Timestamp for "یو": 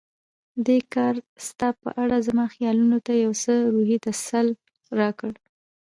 3.23-3.31